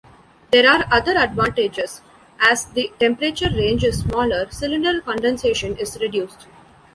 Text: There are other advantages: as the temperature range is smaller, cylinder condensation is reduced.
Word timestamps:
There 0.51 0.67
are 0.67 0.85
other 0.91 1.15
advantages: 1.15 2.01
as 2.39 2.65
the 2.65 2.91
temperature 2.99 3.51
range 3.55 3.83
is 3.83 3.99
smaller, 3.99 4.49
cylinder 4.49 4.99
condensation 4.99 5.77
is 5.77 5.95
reduced. 6.01 6.47